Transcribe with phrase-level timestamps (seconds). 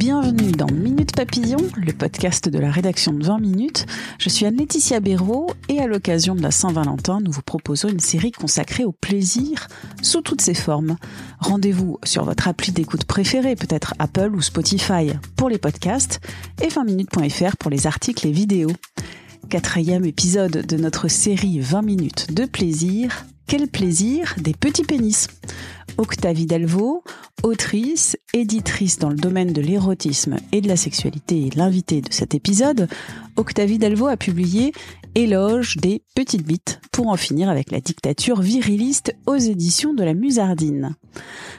[0.00, 3.84] Bienvenue dans Minute Papillon, le podcast de la rédaction de 20 minutes.
[4.18, 8.32] Je suis Anne-Laetitia Béraud et à l'occasion de la Saint-Valentin, nous vous proposons une série
[8.32, 9.68] consacrée au plaisir
[10.00, 10.96] sous toutes ses formes.
[11.38, 16.20] Rendez-vous sur votre appli d'écoute préférée, peut-être Apple ou Spotify pour les podcasts
[16.62, 18.72] et 20minutes.fr pour les articles et vidéos.
[19.50, 23.26] Quatrième épisode de notre série 20 minutes de plaisir.
[23.50, 25.26] Quel plaisir des petits pénis
[25.98, 27.02] Octavie Delvaux,
[27.42, 32.36] autrice, éditrice dans le domaine de l'érotisme et de la sexualité et l'invitée de cet
[32.36, 32.86] épisode,
[33.34, 34.70] Octavie Delvaux a publié
[35.16, 40.14] Éloge des petites bites pour en finir avec la dictature viriliste aux éditions de la
[40.14, 40.94] Musardine.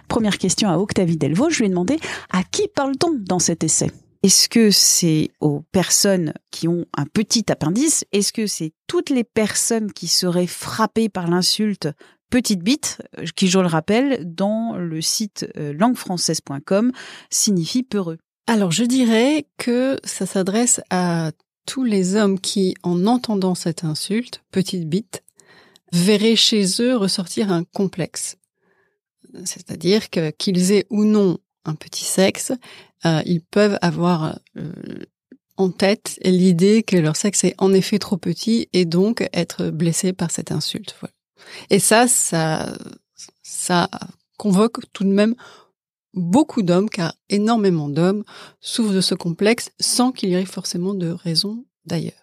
[0.08, 2.00] Première question à Octavie Delvaux, je lui ai demandé
[2.30, 3.92] à qui parle-t-on dans cet essai?
[4.24, 8.06] Est-ce que c'est aux personnes qui ont un petit appendice?
[8.12, 11.90] Est-ce que c'est toutes les personnes qui seraient frappées par l'insulte
[12.30, 13.02] petite bite,
[13.36, 16.92] qui, je le rappelle, dans le site euh, languefrançaise.com,
[17.30, 21.32] signifie peureux Alors, je dirais que ça s'adresse à
[21.66, 25.24] tous les hommes qui, en entendant cette insulte, petite bite,
[25.92, 28.38] verraient chez eux ressortir un complexe.
[29.44, 32.54] C'est-à-dire que qu'ils aient ou non un petit sexe,
[33.06, 34.72] euh, ils peuvent avoir euh,
[35.58, 40.14] en tête l'idée que leur sexe est en effet trop petit et donc être blessé
[40.14, 40.96] par cette insulte.
[41.70, 42.74] Et ça, ça,
[43.42, 43.90] ça
[44.38, 45.36] convoque tout de même
[46.14, 48.24] beaucoup d'hommes, car énormément d'hommes
[48.60, 52.14] souffrent de ce complexe sans qu'il y ait forcément de raison d'ailleurs.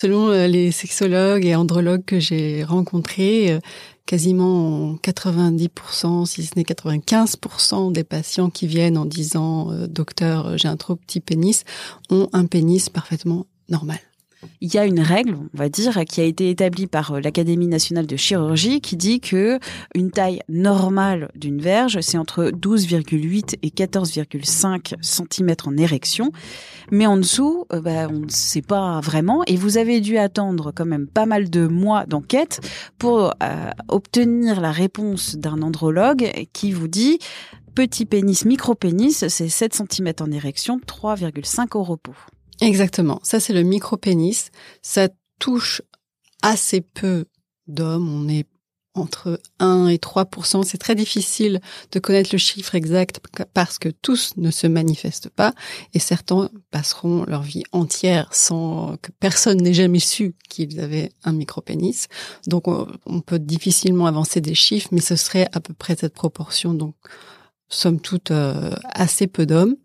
[0.00, 3.58] Selon euh, les sexologues et andrologues que j'ai rencontrés,
[4.06, 10.68] quasiment 90%, si ce n'est 95% des patients qui viennent en disant euh, docteur, j'ai
[10.68, 11.64] un trop petit pénis,
[12.10, 13.98] ont un pénis parfaitement normal.
[14.60, 17.66] Il y a une règle, on va dire, qui a été établie par euh, l'Académie
[17.66, 19.58] nationale de chirurgie qui dit que
[19.94, 26.32] une taille normale d'une verge, c'est entre 12,8 et 14,5 cm en érection.
[26.90, 29.42] Mais en dessous, euh, bah, on ne sait pas vraiment.
[29.46, 32.60] Et vous avez dû attendre quand même pas mal de mois d'enquête
[32.98, 37.18] pour euh, obtenir la réponse d'un andrologue qui vous dit
[37.74, 42.14] petit pénis, micro-pénis, c'est 7 cm en érection, 3,5 au repos.
[42.60, 43.20] Exactement.
[43.22, 44.50] Ça, c'est le micro-pénis.
[44.82, 45.08] Ça
[45.38, 45.82] touche
[46.42, 47.26] assez peu
[47.66, 48.08] d'hommes.
[48.08, 48.46] On est
[48.96, 51.60] entre 1 et 3% C'est très difficile
[51.92, 53.20] de connaître le chiffre exact
[53.54, 55.52] parce que tous ne se manifestent pas
[55.94, 61.32] et certains passeront leur vie entière sans que personne n'ait jamais su qu'ils avaient un
[61.32, 62.08] micro-pénis.
[62.46, 66.74] Donc, on peut difficilement avancer des chiffres, mais ce serait à peu près cette proportion.
[66.74, 66.94] Donc,
[67.68, 69.76] somme toute, euh, assez peu d'hommes.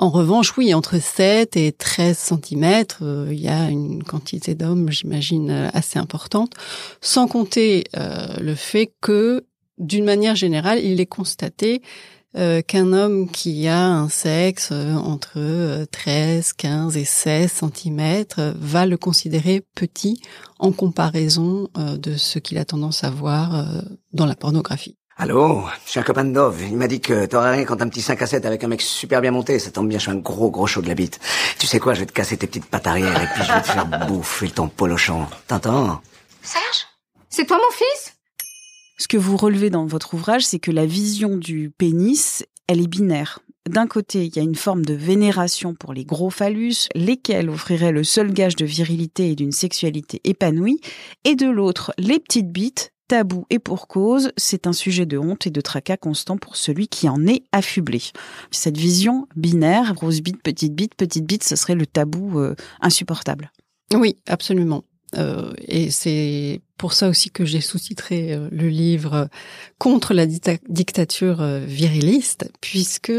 [0.00, 4.90] En revanche, oui, entre 7 et 13 cm, euh, il y a une quantité d'hommes,
[4.90, 6.52] j'imagine, euh, assez importante,
[7.00, 9.44] sans compter euh, le fait que,
[9.78, 11.82] d'une manière générale, il est constaté
[12.68, 18.24] qu'un homme qui a un sexe entre 13, 15 et 16 cm
[18.54, 20.20] va le considérer petit
[20.60, 23.66] en comparaison de ce qu'il a tendance à voir
[24.12, 24.97] dans la pornographie.
[25.20, 26.62] Allô Je suis un copain de Dove.
[26.62, 28.80] Il m'a dit que t'aurais rien quand un petit 5 à 7 avec un mec
[28.80, 29.58] super bien monté.
[29.58, 31.18] Ça tombe bien, je suis un gros gros chaud de la bite.
[31.58, 33.60] Tu sais quoi, je vais te casser tes petites pattes arrière et puis je vais
[33.60, 35.26] te faire bouffer ton polochon.
[35.48, 36.00] T'entends?
[36.40, 36.86] Serge?
[37.30, 38.14] C'est toi mon fils?
[38.96, 42.86] Ce que vous relevez dans votre ouvrage, c'est que la vision du pénis, elle est
[42.86, 43.40] binaire.
[43.68, 47.90] D'un côté, il y a une forme de vénération pour les gros phallus, lesquels offriraient
[47.90, 50.80] le seul gage de virilité et d'une sexualité épanouie,
[51.24, 55.46] et de l'autre, les petites bites, tabou et pour cause, c'est un sujet de honte
[55.46, 58.02] et de tracas constant pour celui qui en est affublé.
[58.50, 63.50] Cette vision binaire, grosse bite, petite bite, petite bite, ce serait le tabou euh, insupportable.
[63.94, 64.84] Oui, absolument.
[65.16, 69.28] Euh, et c'est pour ça aussi que j'ai sous-titré euh, le livre
[69.78, 73.12] contre la dictature viriliste, puisque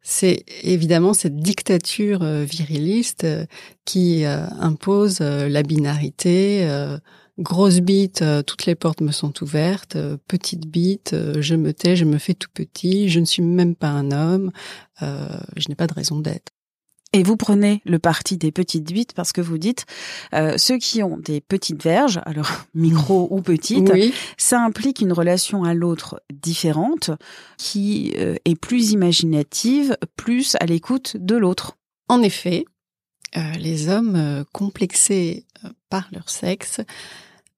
[0.00, 3.26] c'est évidemment cette dictature viriliste
[3.84, 6.66] qui impose la binarité,
[7.38, 9.96] grosse bite, euh, toutes les portes me sont ouvertes.
[9.96, 13.08] Euh, petite bite, euh, je me tais, je me fais tout petit.
[13.08, 14.50] Je ne suis même pas un homme.
[15.00, 16.52] je n'ai pas de raison d'être.
[17.12, 19.86] Et vous prenez le parti des petites bites parce que vous dites
[20.34, 24.12] euh, ceux qui ont des petites verges, alors micro ou petites, Oui.
[24.36, 27.10] ça implique une relation à l'autre différente,
[27.56, 31.78] qui euh, est plus imaginative, plus à l'écoute de l'autre.
[32.08, 32.66] En effet,
[33.36, 35.46] euh, les hommes complexés
[35.88, 36.80] par leur sexe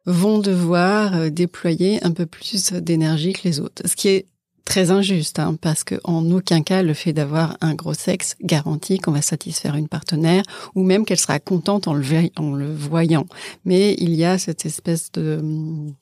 [0.09, 3.83] vont devoir euh, déployer un peu plus d'énergie que les autres.
[3.87, 4.27] Ce qui est
[4.65, 8.99] très injuste, hein, parce que en aucun cas le fait d'avoir un gros sexe garantit
[8.99, 10.43] qu'on va satisfaire une partenaire
[10.75, 12.05] ou même qu'elle sera contente en le,
[12.37, 13.27] en le voyant.
[13.65, 15.95] Mais il y a cette espèce de hum,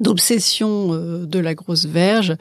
[0.00, 2.36] d'obsession euh, de la grosse verge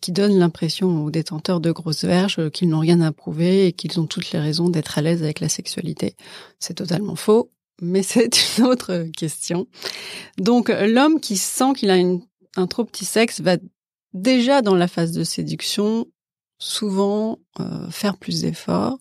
[0.00, 4.00] qui donne l'impression aux détenteurs de grosses verges qu'ils n'ont rien à prouver et qu'ils
[4.00, 6.14] ont toutes les raisons d'être à l'aise avec la sexualité.
[6.58, 7.50] C'est totalement faux,
[7.80, 9.66] mais c'est une autre question.
[10.38, 11.96] Donc l'homme qui sent qu'il a
[12.56, 13.56] un trop petit sexe va
[14.12, 16.06] déjà dans la phase de séduction
[16.58, 18.98] souvent euh, faire plus d'efforts.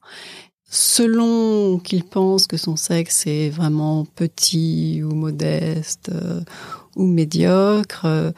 [0.69, 6.41] Selon qu'il pense que son sexe est vraiment petit ou modeste euh,
[6.95, 8.31] ou médiocre, euh,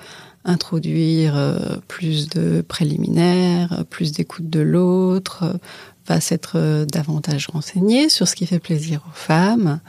[0.44, 5.60] introduire euh, plus de préliminaires, euh, plus d'écoute de l'autre,
[6.08, 9.80] va s'être davantage renseigné sur ce qui fait plaisir aux femmes.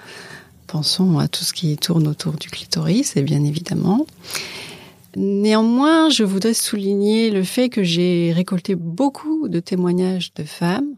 [0.67, 4.07] Pensons à tout ce qui tourne autour du clitoris, et bien évidemment.
[5.17, 10.95] Néanmoins, je voudrais souligner le fait que j'ai récolté beaucoup de témoignages de femmes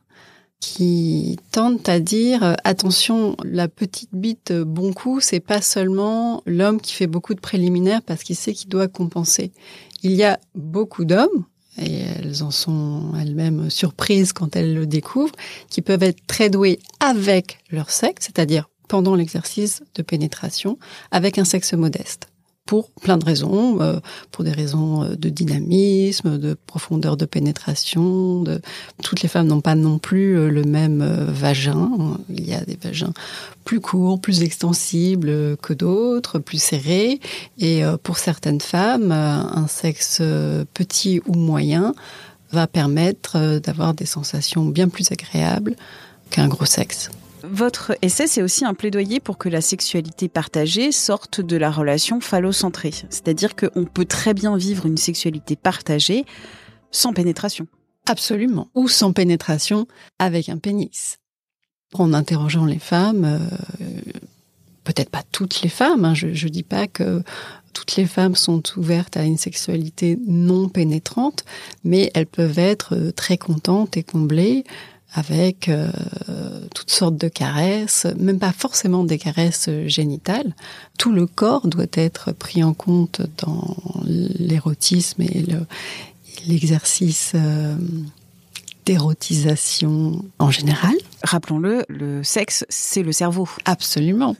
[0.61, 6.94] qui tentent à dire attention, la petite bite bon coup, c'est pas seulement l'homme qui
[6.94, 9.53] fait beaucoup de préliminaires parce qu'il sait qu'il doit compenser.
[10.03, 11.44] Il y a beaucoup d'hommes
[11.81, 15.35] et elles en sont elles-mêmes surprises quand elles le découvrent,
[15.71, 20.79] qui peuvent être très doués avec leur sexe, c'est-à-dire pendant l'exercice de pénétration,
[21.11, 22.29] avec un sexe modeste
[22.69, 23.99] pour plein de raisons, euh,
[24.31, 28.44] pour des raisons euh, de dynamisme, de profondeur de pénétration.
[29.02, 31.90] Toutes les femmes n'ont pas non plus euh, le même vagin.
[32.29, 33.14] Il y a des vagins
[33.64, 37.20] plus courts, plus extensibles que d'autres, plus serrés.
[37.58, 40.23] Et pour certaines femmes, un sexe
[40.75, 41.94] petit ou moyen
[42.52, 45.75] va permettre d'avoir des sensations bien plus agréables
[46.31, 47.11] qu'un gros sexe.
[47.43, 52.20] Votre essai, c'est aussi un plaidoyer pour que la sexualité partagée sorte de la relation
[52.20, 52.93] phallocentrée.
[53.11, 56.25] C'est-à-dire qu'on peut très bien vivre une sexualité partagée
[56.90, 57.67] sans pénétration.
[58.06, 58.69] Absolument.
[58.75, 59.87] Ou sans pénétration
[60.19, 61.19] avec un pénis.
[61.94, 64.12] En interrogeant les femmes, euh,
[64.85, 67.23] peut-être pas toutes les femmes, hein, je ne dis pas que
[67.73, 71.44] toutes les femmes sont ouvertes à une sexualité non pénétrante,
[71.85, 74.64] mais elles peuvent être euh, très contentes et comblées
[75.14, 75.90] avec euh,
[76.75, 80.55] toutes sortes de caresses, même pas forcément des caresses génitales.
[80.99, 85.66] Tout le corps doit être pris en compte dans l'érotisme et le,
[86.46, 87.76] l'exercice euh,
[88.84, 90.94] d'érotisation en général.
[91.22, 93.49] Rappelons-le, le sexe, c'est le cerveau.
[93.64, 94.37] Absolument.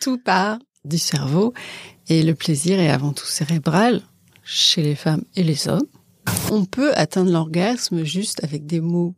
[0.00, 1.52] Tout part du cerveau
[2.08, 4.02] et le plaisir est avant tout cérébral
[4.44, 5.86] chez les femmes et les hommes.
[6.50, 9.14] On peut atteindre l'orgasme juste avec des mots.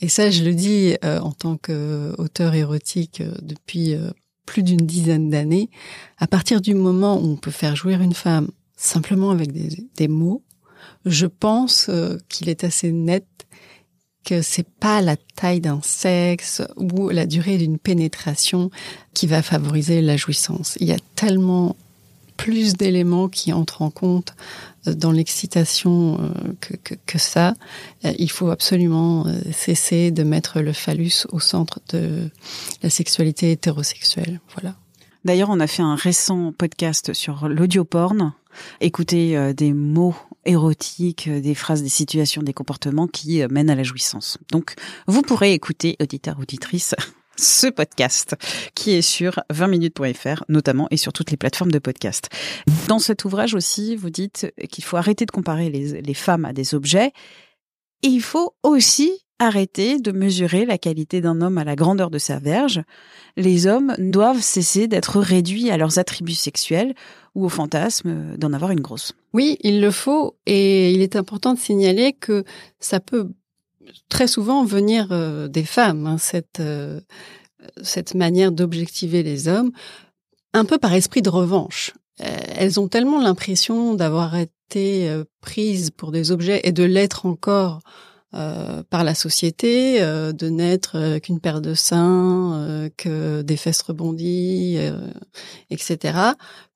[0.00, 4.10] Et ça, je le dis euh, en tant qu'auteur érotique euh, depuis euh,
[4.46, 5.70] plus d'une dizaine d'années.
[6.18, 10.08] À partir du moment où on peut faire jouir une femme simplement avec des, des
[10.08, 10.42] mots,
[11.04, 13.26] je pense euh, qu'il est assez net
[14.24, 18.70] que c'est pas la taille d'un sexe ou la durée d'une pénétration
[19.14, 20.76] qui va favoriser la jouissance.
[20.80, 21.74] Il y a tellement
[22.36, 24.34] plus d'éléments qui entrent en compte
[24.86, 26.18] dans l'excitation
[26.60, 27.54] que, que, ça.
[28.02, 32.28] Il faut absolument cesser de mettre le phallus au centre de
[32.82, 34.40] la sexualité hétérosexuelle.
[34.54, 34.74] Voilà.
[35.24, 38.32] D'ailleurs, on a fait un récent podcast sur l'audioporn.
[38.80, 43.70] Écouter euh, des mots érotiques, euh, des phrases, des situations, des comportements qui euh, mènent
[43.70, 44.38] à la jouissance.
[44.50, 44.74] Donc,
[45.06, 46.94] vous pourrez écouter, auditeur, auditrice,
[47.36, 48.36] ce podcast
[48.74, 52.28] qui est sur 20minutes.fr notamment et sur toutes les plateformes de podcast.
[52.88, 56.52] Dans cet ouvrage aussi, vous dites qu'il faut arrêter de comparer les, les femmes à
[56.52, 57.12] des objets
[58.02, 62.18] et il faut aussi arrêter de mesurer la qualité d'un homme à la grandeur de
[62.18, 62.82] sa verge.
[63.36, 66.94] Les hommes doivent cesser d'être réduits à leurs attributs sexuels
[67.34, 69.14] ou au fantasme d'en avoir une grosse.
[69.32, 72.44] Oui, il le faut et il est important de signaler que
[72.78, 73.30] ça peut
[74.08, 77.00] très souvent venir euh, des femmes, hein, cette, euh,
[77.82, 79.72] cette manière d'objectiver les hommes,
[80.52, 81.92] un peu par esprit de revanche.
[82.20, 87.80] Euh, elles ont tellement l'impression d'avoir été prises pour des objets et de l'être encore
[88.34, 93.82] euh, par la société, euh, de n'être euh, qu'une paire de seins, que des fesses
[93.82, 94.78] rebondies,
[95.70, 96.18] etc.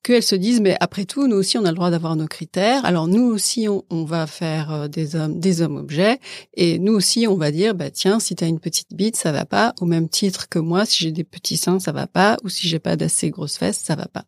[0.03, 2.85] Qu'elles se disent, mais après tout, nous aussi, on a le droit d'avoir nos critères.
[2.85, 6.19] Alors nous aussi, on, on va faire des hommes, des hommes objets,
[6.55, 9.33] et nous aussi, on va dire, bah tiens, si tu as une petite bite, ça
[9.33, 9.75] va pas.
[9.81, 12.69] Au même titre que moi, si j'ai des petits seins, ça va pas, ou si
[12.69, 14.25] j'ai pas d'assez grosses fesses, ça va pas.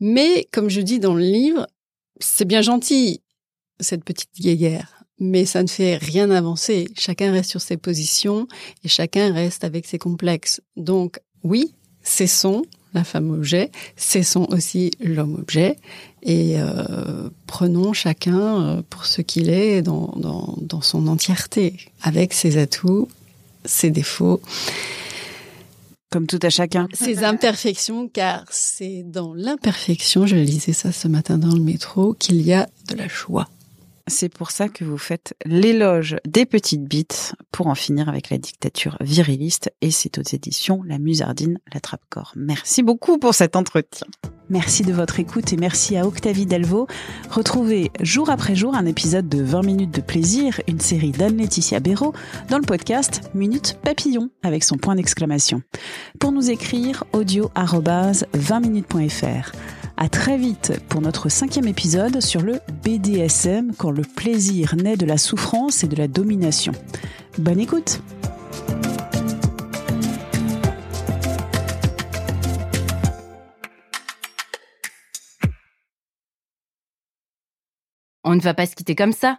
[0.00, 1.66] Mais comme je dis dans le livre,
[2.20, 3.22] c'est bien gentil
[3.80, 6.88] cette petite guéguerre mais ça ne fait rien avancer.
[6.96, 8.46] Chacun reste sur ses positions
[8.84, 10.60] et chacun reste avec ses complexes.
[10.76, 15.76] Donc oui, cessons la femme objet, cessons aussi l'homme objet
[16.22, 22.32] et euh, prenons chacun euh, pour ce qu'il est dans, dans, dans son entièreté, avec
[22.32, 23.08] ses atouts,
[23.66, 24.40] ses défauts.
[26.10, 26.88] Comme tout à chacun.
[26.94, 32.40] Ses imperfections, car c'est dans l'imperfection, je lisais ça ce matin dans le métro, qu'il
[32.40, 33.48] y a de la joie.
[34.08, 38.38] C'est pour ça que vous faites l'éloge des petites bites pour en finir avec la
[38.38, 42.32] dictature viriliste et c'est aux éditions La Musardine, la Trappe-Corps.
[42.36, 44.06] Merci beaucoup pour cet entretien.
[44.48, 46.86] Merci de votre écoute et merci à Octavie Delvaux.
[47.30, 52.12] Retrouvez jour après jour un épisode de 20 minutes de plaisir, une série d'Anne-Laetitia Béraud
[52.48, 55.62] dans le podcast Minute Papillon avec son point d'exclamation.
[56.20, 59.50] Pour nous écrire, audio 20minutes.fr.
[59.98, 65.06] À très vite pour notre cinquième épisode sur le BDSM quand le plaisir naît de
[65.06, 66.72] la souffrance et de la domination.
[67.38, 68.02] Bonne écoute
[78.22, 79.38] On ne va pas se quitter comme ça.